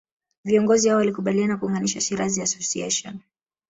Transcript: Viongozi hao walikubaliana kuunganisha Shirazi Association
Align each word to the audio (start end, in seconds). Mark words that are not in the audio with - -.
Viongozi 0.45 0.89
hao 0.89 0.97
walikubaliana 0.97 1.57
kuunganisha 1.57 2.01
Shirazi 2.01 2.41
Association 2.41 3.19